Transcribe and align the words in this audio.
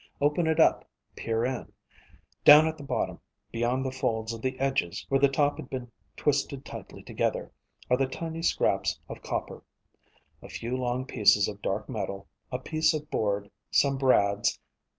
Open 0.19 0.47
it 0.47 0.59
up, 0.59 0.83
peer 1.15 1.45
in. 1.45 1.71
Down 2.43 2.65
at 2.65 2.75
the 2.75 2.83
bottom, 2.83 3.19
beyond 3.51 3.85
the 3.85 3.91
folds 3.91 4.33
of 4.33 4.41
the 4.41 4.59
edges 4.59 5.05
where 5.09 5.19
the 5.19 5.29
top 5.29 5.57
had 5.57 5.69
been 5.69 5.91
twisted 6.17 6.65
tightly 6.65 7.03
together, 7.03 7.51
are 7.87 7.97
the 7.97 8.07
tiny 8.07 8.41
scraps 8.41 8.99
of 9.07 9.21
copper, 9.21 9.61
a 10.41 10.49
few 10.49 10.75
long 10.75 11.05
pieces 11.05 11.47
of 11.47 11.61
dark 11.61 11.87
metal, 11.87 12.27
a 12.51 12.57
piece 12.57 12.95
of 12.95 13.11
board, 13.11 13.51
some 13.69 13.99
brads. 13.99 14.59